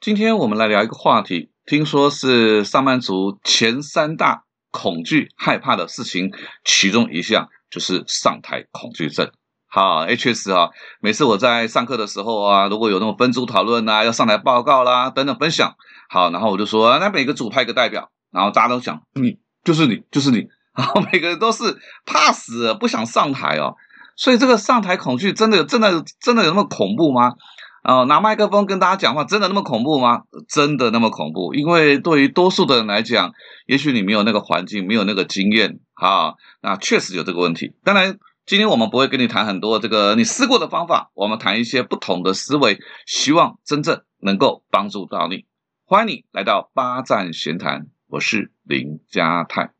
[0.00, 6.32] 今天我们来聊一个话题，听说是上班族前三大恐惧、害怕的事情，
[6.64, 9.30] 其中一项就是上台恐惧症。
[9.66, 10.70] 好，确实啊，
[11.02, 15.76] 每次我在上课的时候啊，如果有那种分组讨论啊，要上台报告啦，等等分享，
[16.08, 23.76] 好，然后我就说，那每个组派一个代表，然后大家都想，你就是你，就是你， 然后每个人都是怕死，不想上台哦。
[24.16, 27.34] 所以这个上台恐惧真的、真的、真的有那么恐怖吗？
[27.82, 30.22] 啊，拿麦克风跟大家讲话真的那么恐怖吗？
[30.48, 31.54] 真的那么恐怖？
[31.54, 33.32] 因为对于多数的人来讲，
[33.66, 37.74] 也许你没有那个环境，没有那个经验，啊，那确实有这个问题。
[37.84, 38.18] 当然。
[38.46, 45.44] 今天我们不会跟你谈很多这个你试过的方法，我们谈一些不同的思维，希望真正能够帮助到你。
[45.84, 49.70] 欢迎你来到八站闲谈，我是林家泰。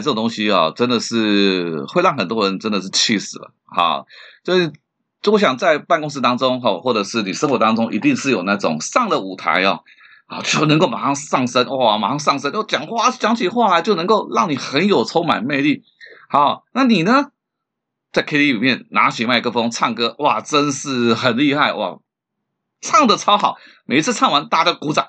[0.00, 3.52] 这种东西啊，真的是会让很多人真的是气死了。
[3.64, 4.06] 好，
[4.44, 4.72] 就是
[5.20, 9.82] 就我想在办公室当中哈，或者是你生活当中，一定是有那种上了舞台哦，
[10.26, 15.82] 啊就能够马上上升哇，马上上升，就讲话讲起话来就能够让你很有充满魅力。
[16.28, 17.30] 好，那你呢，
[18.12, 21.98] 在 KTV 里面拿起麦克风唱歌，哇，真是很厉害哇，
[22.80, 25.08] 唱的超好，每一次唱完大家都鼓掌。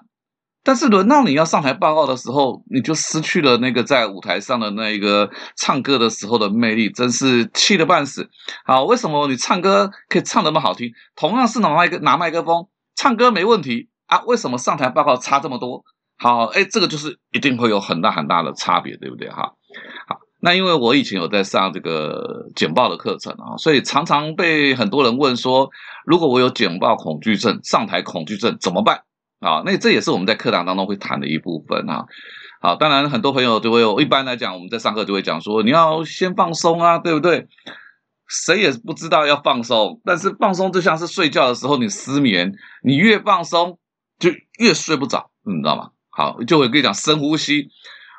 [0.70, 8.30] 但是轮到你要上台报告的时候，你就失去了那个在舞台上的那一个唱歌的时候的魅力，真是气得半死。
[8.66, 10.92] 好，为什么你唱歌可以唱那么好听？
[11.16, 15.84] 同样是拿麦克拿麦克风唱歌没问题啊，为什么上台报告差这么多？
[16.20, 19.28] 好，哎，这个就是一定会有很大很大的差别，对不对？
[19.28, 19.54] 哈，
[20.08, 25.72] 好，那因为我以前有在上这个简报的课程啊，所以常常被很多人问说，
[26.06, 29.02] 如果我有简报恐惧症、上台恐惧症怎么办？
[29.40, 32.06] 啊，那这也是我们在课堂当中会谈的一部分啊。
[32.62, 37.48] 好，当然很多朋友就会有，一般来讲我们在上课就会讲说，你要先放松啊，对不对？
[38.28, 42.54] 谁也不知道要放松，但是放松就像是睡觉的时候你失眠，
[42.84, 43.80] 你越放松
[44.20, 45.90] 就越睡不着，你知道吗？
[46.10, 47.70] 好，就会跟你讲深呼吸，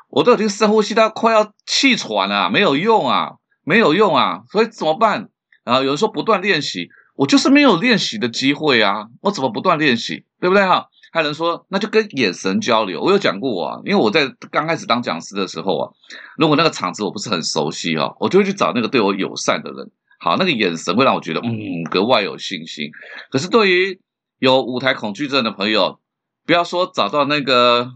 [0.09, 5.29] 我都已经深呼吸到快要气喘了，没有用啊，没有用啊，所以怎么办？
[5.65, 10.25] 啊有人说不断练习，我就是没有练习的机会啊，我怎么不断练习？
[10.41, 10.87] 对不对哈？
[11.13, 13.01] 还有人说，那就跟眼神交流。
[13.01, 15.91] 我有讲过啊，因为我在刚开始当讲师的时候啊，
[16.37, 19.91] 如果那个场子我不是很熟悉哦，我就会去找那个对我友善的人。
[20.21, 22.91] 好，那个眼神会让我觉得嗯格外有信心。
[23.31, 24.01] 可是对于
[24.39, 25.99] 有舞台恐惧症的朋友，
[26.47, 27.91] 不要说找到那个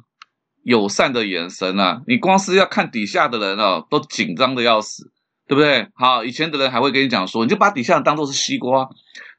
[0.63, 5.13] 友善的眼神啊，你光是要看底下的人啊，都紧张的要死，
[5.47, 5.87] 对不对？
[5.95, 8.89] 好，以前的人还会跟你讲说，你就把底下人当做是西瓜，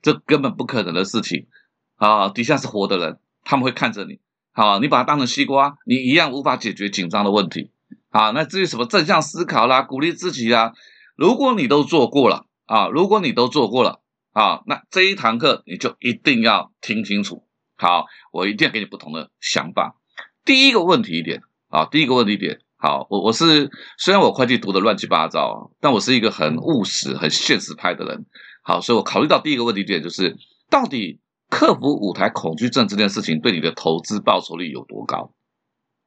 [0.02, 1.48] 这根本不可能的事情
[1.96, 3.20] 啊，底下是活的人。
[3.46, 4.20] 他们会看着你，
[4.52, 7.72] 好，你把它当成西瓜，你一样无法解决紧张的问题。
[8.10, 10.74] 啊，那至于什么正向思考啦，鼓励自己啊，
[11.16, 14.02] 如果你都做过了啊，如果你都做过了
[14.32, 17.44] 啊，那这一堂课你就一定要听清楚。
[17.78, 19.96] 好，我一定要给你不同的想法。
[20.44, 28.26] 第一个问题点啊，第一个问题点，好，我我是虽然我会计读的乱七八糟，但我是一个很务实、很现实派的人。
[28.64, 30.36] 好，所以我考虑到第一个问题点就是
[30.70, 31.20] 到底。
[31.50, 35.34] 克服舞台恐惧症这件事情对你的投资报酬率有多高？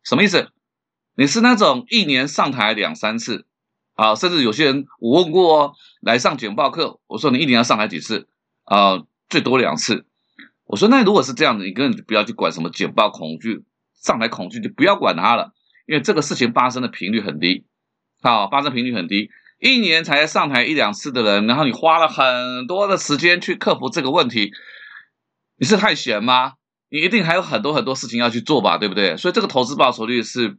[0.05, 0.51] 什么意思？
[1.15, 3.47] 你是那种一年上台两三次
[3.95, 8.29] 啊，甚至有些人我问过来上简报课，我说你一年要上台几次
[8.65, 9.03] 啊？
[9.29, 10.07] 最多两次。
[10.65, 15.53] 我说那如果是这样子，你根本就不要去管什么简报恐惧、上台恐惧，就不要管它了，
[15.87, 17.65] 因为这个事情发生的频率很低，
[18.23, 24.53] 好，发生频率很低，一年才上台一两次的人，然后你花了很多的时间去克服这个问题。
[25.59, 26.55] 你是太闲吗？
[26.89, 29.17] 你一定还有很多很多事情要去做吧，对不对？
[29.19, 30.57] 所以这个投资报酬率是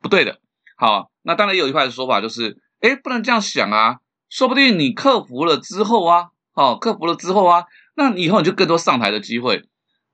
[0.00, 0.40] 不对的。
[0.76, 9.68] 好，那当然有一派的说法就是，哎，不能这样想啊，说不定你克服了之后啊，好，克服了之后啊，那你以后你就更多上台的机会，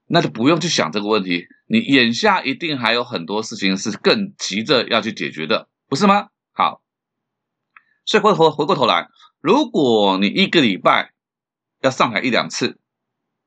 [0.09, 1.47] 那就不用去想这个问题。
[1.67, 6.29] 你眼下一定还有很多事情是更急着要去解决的，不是吗？
[6.53, 6.83] 好，
[8.05, 9.09] 所以回头回过头来，
[9.41, 11.13] 如果你一个礼拜
[11.81, 12.79] 要上台一两次。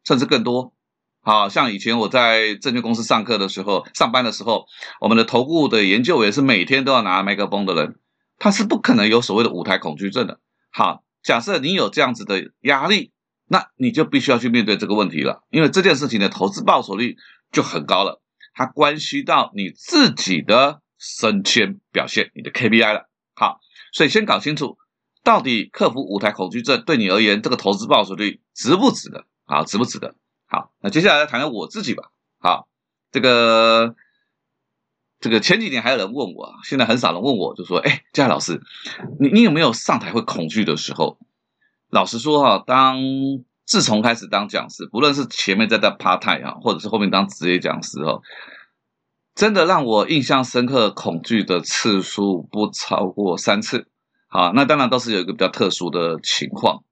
[0.03, 0.73] 甚至更多，
[1.21, 4.65] 好像以前我在证券公司上课的时候，上班的时候，
[4.99, 7.99] 我们的投顾的研究员是每天都要拿麦克风的人，
[8.37, 10.39] 他是不可能有所谓的舞台恐惧症的。
[10.71, 13.11] 好，假设你有这样子的压力，
[13.47, 17.17] 那你就必须要去面对这个问题了，因为这件事情的投资报酬率
[17.51, 18.21] 就很高了，
[18.53, 23.09] 它关系到你自己的升迁表现，你的 KPI 了。
[23.35, 23.59] 好，
[23.93, 24.77] 所以先搞清楚
[25.23, 29.25] 到底克服舞台恐惧症对你而言，这个投资报酬率值不值得？
[29.51, 30.15] 好，值不值得？
[30.47, 32.09] 好，那接下来谈谈我自己吧。
[32.39, 32.69] 好，
[33.11, 33.95] 这个
[35.19, 38.61] 这个前几年还有人问我，现在很少人问我，就说：“哎，嘉老师，
[39.19, 41.17] 你你有没有上台会恐惧的时候？”
[41.91, 42.97] 老实说哈，当
[43.65, 48.21] 自从开始当讲师，不论是前面在当 part time 啊，或者是后面当职业讲师哦，
[49.35, 53.89] 真的让我印象深刻、恐惧的次数不超过三次。
[54.29, 56.85] 好，那当然都是有一个比较特殊的情况。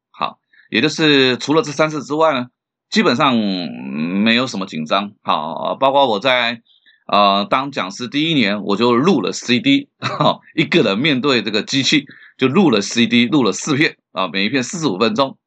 [0.69, 2.47] 也就是除了这三次之外呢，
[2.89, 5.11] 基本上没有什么紧张。
[5.21, 6.61] 好，包括我在
[7.07, 12.05] 呃当讲师第一年，我就录了 CD，哈，一个人面对这个机器
[12.37, 15.37] 就录了 CD，录了四片啊，每一片四十五分钟。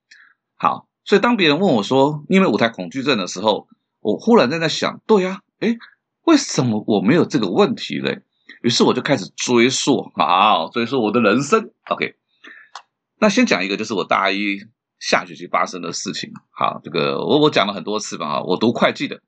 [0.57, 3.69] 好，所以当别人问我说因为舞台恐惧症的时候，
[4.01, 5.79] 我忽然在在想，对呀，诶，
[6.25, 8.23] 为什么我没有这个问题嘞？
[8.63, 11.71] 于是我就开始追溯，好，追溯我的人生。
[11.89, 12.15] OK，
[13.19, 14.59] 那先讲一个，就是我大一
[15.03, 16.31] 下学期发生的事情。
[16.53, 19.21] 好，这个我我讲了很多次吧，我读会计的，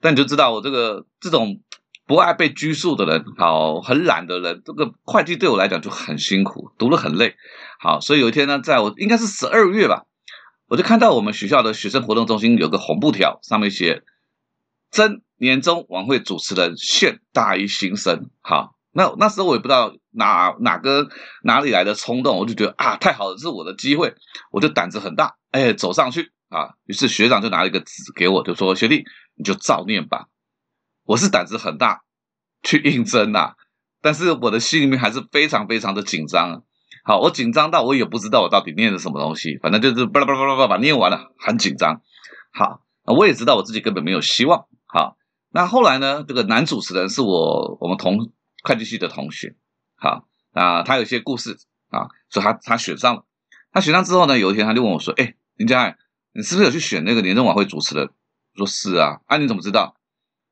[0.00, 1.60] 但你就知道我这个这种
[2.06, 7.36] 不爱被拘束的人，好，很懒的人，这个会计对我来讲就很辛苦，读了很累。
[7.78, 10.06] 好，所以有一天呢，在我应该是十二月吧，
[10.68, 14.02] 我就看到我们学校的学生活动中心有个红布条，上面写
[14.90, 15.20] “真”。
[15.36, 21.08] 年终晚会主持人现大一新生，好，那那时候我也不知道哪哪个
[21.42, 24.14] 哪里来的冲动，我就觉得啊，太好了，这是我的机会，
[24.52, 29.04] 我就胆子很大，哎，走上去啊，于是学长就拿了一个纸给我，就说学弟
[29.34, 30.28] 你就照念吧。
[31.04, 32.02] 我是胆子很大
[32.62, 33.54] 去应征呐，
[34.00, 36.62] 但是我的心里面还是非常非常的紧张。
[37.04, 42.00] 好，我紧张到我也不知道我到底念的什么东西，反正就是巴拉巴拉巴拉巴拉念完了，很紧张。
[42.52, 44.66] 好，我也知道我自己根本没有希望。
[44.86, 45.16] 好。
[45.56, 46.24] 那后来呢？
[46.26, 48.32] 这个男主持人是我我们同
[48.64, 49.54] 会计系的同学，
[49.94, 51.58] 好，那他有些故事
[51.90, 53.24] 啊，所以他他选上了。
[53.70, 55.96] 他选上之后呢，有一天他就问我说：“哎，林佳，
[56.32, 58.08] 你是不是有去选那个年终晚会主持人？”
[58.56, 59.96] 我说：“是啊。”啊，你怎么知道？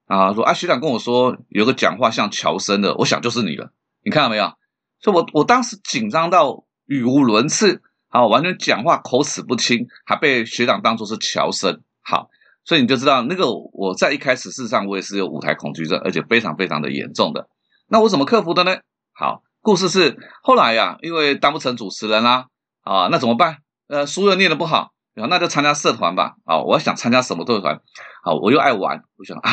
[0.07, 3.73] 啊，说啊，学长跟我说有个讲话像乔生的，我想就是你了。
[4.05, 4.53] 你看到没有？
[5.01, 12.29] 所以我我当时紧张到语无伦次，好，完全讲话口齿不清，还被学长当作是乔生，好。
[12.65, 17.49] 所以你就知道，那个我在一开始事实上我也是有舞台恐惧症，而且非常非常的严重的。
[17.93, 18.79] 那我怎么克服的呢？
[19.13, 22.47] 好，故事是后来呀，因为当不成主持人啦，
[22.81, 23.59] 啊，那怎么办？
[23.87, 26.37] 呃，书又念得不好，然后那就参加社团吧。
[26.47, 27.79] 啊，我想参加什么社团？
[28.25, 29.51] 好，我又爱玩，我想啊，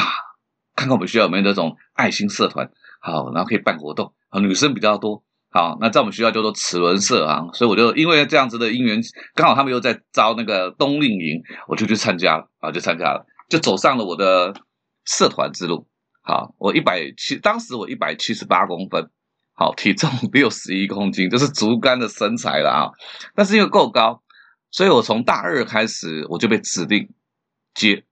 [0.74, 2.72] 看看我们学校有没有那种爱心社团，
[3.02, 5.22] 好，然后可以办活动，啊，女生比较多。
[5.52, 9.02] 好，那在我们学校叫做齿轮社啊，所以我就因为这样子的因缘，
[9.36, 14.54] 刚好他们又在招那个冬令营，我就去参加了啊，就参加了，就走上了我的
[15.04, 15.90] 社团之路。
[16.22, 19.10] 好，我一百七，当时我一百七十八公分，
[19.54, 22.92] 好，体重 六十一公斤，就是竹竿的身材了啊。
[23.36, 24.22] 但是因为够高，
[24.72, 27.10] 所以我从大二开始我就被指定
[27.74, 28.04] 接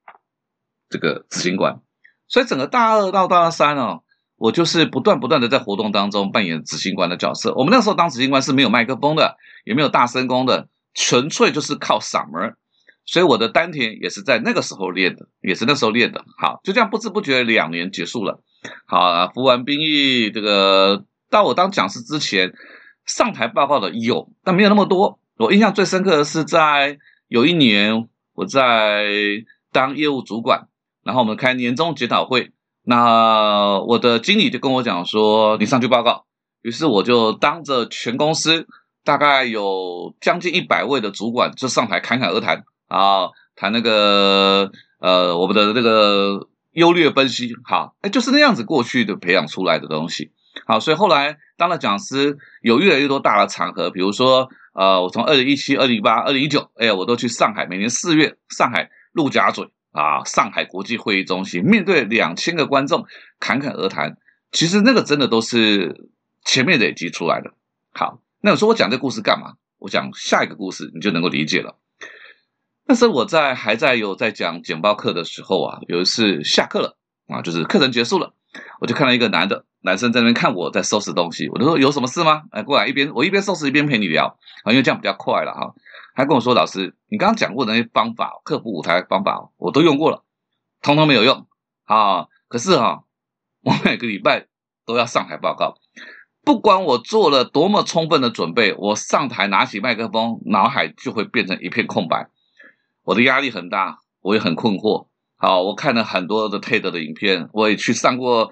[0.89, 1.81] 这个执行官，
[2.27, 4.04] 所以整个大二到大三哦。
[4.39, 7.56] 我就是不断不断的在活动当中扮演执行官的角色。
[7.56, 12.56] 我们那时候当执行官是没有麦克风的，也没有大声功的，纯粹就是靠嗓门。
[13.07, 16.24] 所以我的丹田也是在那个时候练的，也是那时候练的。
[16.38, 18.44] 好，就这样不知不觉两年结束了。
[18.86, 22.54] 好，服完兵役，这个到我当讲师之前，
[23.06, 25.19] 上台报告的有，但没有那么多。
[25.38, 26.98] 我印象最深刻的是在
[27.29, 29.05] 有一年我在
[29.72, 30.67] 当业务主管，
[31.03, 32.51] 然后我们开年终检讨会。
[32.84, 36.25] 那我的经理就跟我讲说，你上去报告。
[36.62, 38.67] 于是我就当着全公司
[39.05, 47.53] 大概有将近一百位的主管，就上台侃侃而谈啊，谈那个呃我们的这个优劣分析。
[47.63, 50.32] 好，哎，就是那样子过去的培养出来的东西。
[50.65, 59.70] 好，所以后来当了讲师，有越来越多大的场合，比如说呃，我从二零一七、二零一八、二零一九，哎，我都去上海，每年四月上海陆家嘴。
[59.94, 60.24] 啊！
[60.25, 63.08] 上海国际会议中心面对两千个观众
[63.39, 64.17] 侃侃而谈，
[64.51, 66.10] 其实那个真的都是
[66.46, 67.51] 前面累积出来的。
[67.94, 69.53] 好，那你说我讲这故事干嘛？
[69.79, 71.79] 我讲下一个故事，你就能够理解了。
[72.88, 78.34] 那时候我在还在有在讲简报课的时候啊，有一次下课了啊，就是课程结束了，
[78.79, 82.44] 我就看到一个男的男生在那边看我在收拾东西，我就说有什么事吗？
[82.51, 85.74] 哎，过来一边我一边收拾一边陪你聊啊，因为这样比较快了哈。
[86.15, 90.24] 他跟我说：“老师，你刚刚讲过的那些方法，克服舞台方法，我都用过了，
[90.82, 91.46] 通通没有用
[91.86, 92.25] 啊！
[92.48, 93.03] 可是哈，
[93.62, 94.48] 我每个礼拜
[94.84, 95.75] 都要上台报告，
[96.44, 102.29] 不管我做了多么充分的准备，我上台拿起麦克风，脑海就会变成一片空白。
[103.08, 105.08] 我的压力很大，我也很困惑。
[105.38, 108.52] 好，我看了很多的 TED 的影片，我也去上过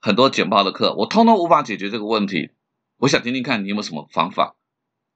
[0.00, 2.50] 很多简报的课，我通通无法解决这个问题。
[2.98, 4.54] 我想听听看你有没有什么方法。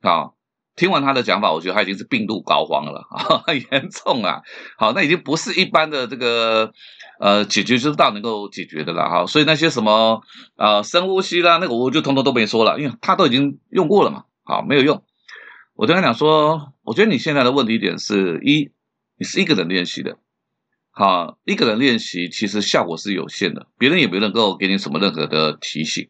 [0.03, 0.35] 好。”
[0.77, 3.05] 听完他的讲法，我觉得他已经是病入膏肓了，
[3.45, 4.41] 很严重啊。
[4.79, 6.73] 好，那已经不是一般的这个
[7.19, 9.27] 呃解决之道能够解决的了哈。
[9.27, 10.23] 所以那些什么
[10.57, 14.25] 呃深呼吸啦，那个我就通通都没说了，因为他都已经用过了嘛。
[14.45, 15.05] 好，没有用。
[15.75, 18.71] 我跟他讲说，我觉得你现在的问题点是一，
[19.21, 20.17] 你是一个人练习的，
[20.93, 26.09] 好，一个人练习其实效果是有限的，别人也没能够给你什么任何的提醒。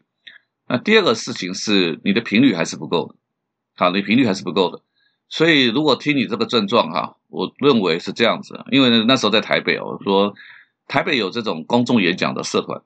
[0.65, 3.15] 那第二个事情是你的频率还是不够的。
[3.75, 4.81] 好，你频率还是不够的，
[5.27, 10.33] 所以如果听你这个症状哈，我认为是这样子，因为那时候在台北哦，说
[10.87, 12.81] 台北有这种公众演讲的社团，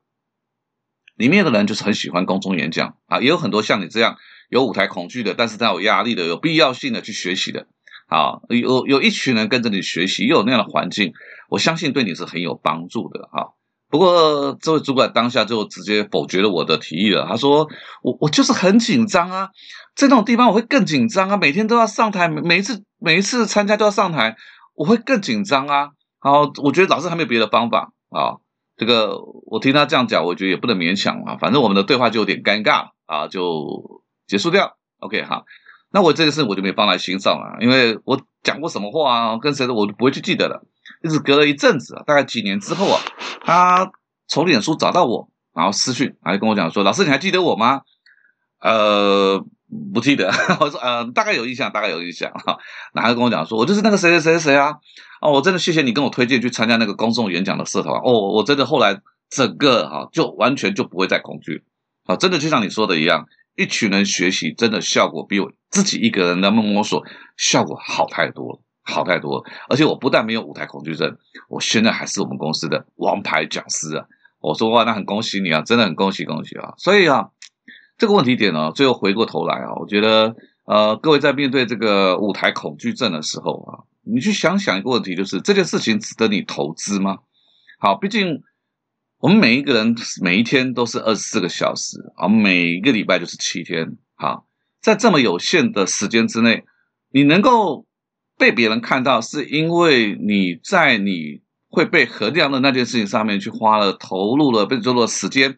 [1.13, 4.17] 里面的人就是很喜欢公众演讲啊，也有很多像你这样
[4.50, 7.67] 有舞台恐惧的，但是他有压力的，有必要性的去学习的，
[8.07, 11.13] 啊，有有一群人跟着你学习，又有那样的环境，
[11.50, 13.53] 我相信对你是很有帮助的哈。
[13.88, 17.25] 不过，这位主管当下就直接否决了我的提议了。
[17.27, 17.69] 他说
[18.03, 19.50] ：“我我就是很紧张啊，
[19.95, 24.35] 在那种地方我会更紧张啊，每天都要上台，每一次每一次参加都要上台，
[24.74, 25.91] 我会更紧张啊。
[26.19, 28.38] 好，我觉得老师还没有别的方法啊。
[28.75, 31.38] 这个我听他这样讲，我觉得也不能勉强啊。
[31.39, 34.75] 反正我们的对话就有点尴尬啊，就结束掉。
[35.00, 35.43] OK 哈，
[35.96, 40.62] 那我这个事我就没放在心上了，因为我讲过什么话啊，跟谁的我都不会去记得了。”
[41.02, 43.00] 一直隔了一阵子，大概几年之后啊，
[43.46, 43.90] 他
[44.28, 47.84] 从脸书找到我，然后私讯，还跟我讲说：“老师，你还记得我吗？”
[48.60, 49.42] 呃，
[49.94, 50.28] 不记得。
[50.60, 52.30] 我说：“呃，大概有印象，大概有印象。”，
[52.94, 54.74] 然后跟我讲说：“我就是那个谁谁谁谁啊！”
[55.24, 57.96] 哦，我真的谢谢你跟我推荐去参加那个公众演讲的社团。
[58.04, 59.00] 哦，我真的后来
[59.30, 61.64] 整个哈就完全就不会再恐惧。
[62.04, 67.03] 啊，真的就像你说的一样，一群人学习真的效果比我自己一个人那么摸索
[67.38, 68.62] 效果好太多了。
[68.88, 71.17] 好太多了，而且我不但没有舞台恐惧症，
[71.50, 74.05] 我现在还是我们公司的王牌讲师啊！
[74.39, 76.75] 我说哇，那很恭喜你啊，真的很恭喜恭喜啊！
[76.77, 77.31] 所以啊，
[77.97, 80.35] 这个问题点呢，最后回过头来啊，我觉得
[80.65, 87.17] 呃，各位在面对这个舞台恐惧症的时候啊，你去想想一个问题，就是这件事情值得你投资吗？
[87.79, 88.43] 好，毕竟
[89.25, 94.46] 我们每一个人每一天都是二十四个小时啊，每一个礼拜就是七天，好，
[94.84, 96.63] 在这么有限的时间之内，
[97.12, 97.88] 你能够。
[98.38, 105.55] 被别人看到，是因为你在你会被核量的那件事情上面去花了投入了，被做了时间，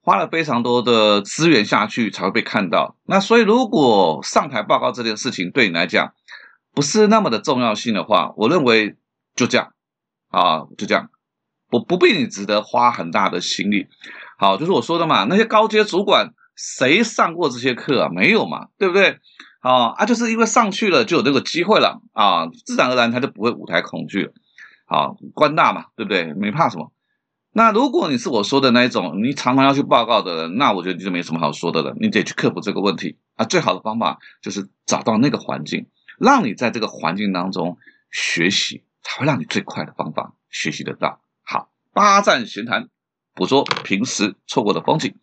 [0.00, 2.96] 花了非常多的资源下去，才会被看到。
[3.04, 6.14] 那所以，如果上台报告这件事情对你来讲
[6.72, 8.96] 不是那么的重要性的话，我认为
[9.36, 9.74] 就这样
[10.30, 11.10] 啊，就这样，
[11.70, 13.86] 我不必你值得花很大的心力。
[14.38, 18.08] 好，就是我说的嘛，那些高阶主管谁上过这些课啊？
[18.08, 19.18] 没有嘛，对不对？
[19.60, 24.32] 啊啊，就是因为上去了就有这个机会了啊，自然而然他就不会舞台恐惧了。
[24.86, 26.32] 好，官大嘛，对不对？
[26.32, 26.92] 没怕什么。
[27.52, 31.94] 那如果你是我说的那一种，你常常要去报告的人，那我觉得你就没什么好说的了。
[32.00, 33.44] 你得去克服这个问题啊。
[33.44, 35.86] 最好的方法就是找到那个环境，
[36.18, 37.76] 让你在这个环境当中
[38.10, 41.20] 学习，才会让你最快的方法学习得到。
[41.92, 42.88] 八站闲谈，
[43.34, 45.14] 捕捉平时错过的风景，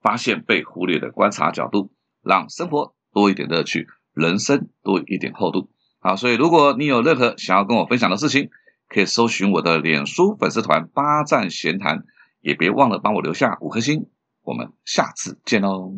[0.00, 1.92] 发现被忽略的观察角度，
[2.22, 2.94] 让生活。
[3.12, 5.70] 多一点乐趣，人生多一点厚度。
[6.00, 8.50] 好，所以如果你有任何想要跟我分享的事情，
[8.90, 12.04] 可以搜寻我的脸书粉丝团“八站闲谈”，
[12.42, 14.10] 也别忘了帮我留下五颗星。
[14.42, 15.94] 我们下次见喽。